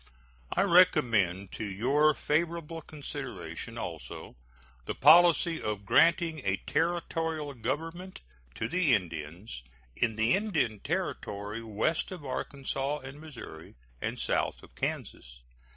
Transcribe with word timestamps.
I 0.51 0.63
recommend 0.63 1.51
to 1.51 1.63
your 1.63 2.15
favorable 2.15 2.81
consideration 2.81 3.77
also 3.77 4.35
the 4.87 4.95
policy 4.95 5.61
of 5.61 5.85
granting 5.85 6.39
a 6.43 6.55
Territorial 6.65 7.53
government 7.53 8.19
to 8.55 8.67
the 8.67 8.95
Indians 8.95 9.61
in 9.95 10.15
the 10.15 10.33
Indian 10.33 10.79
Territory 10.79 11.61
west 11.61 12.11
of 12.11 12.25
Arkansas 12.25 12.97
and 13.01 13.21
Missouri 13.21 13.75
and 14.01 14.17
south 14.19 14.63
of 14.63 14.73
Kansas. 14.73 15.41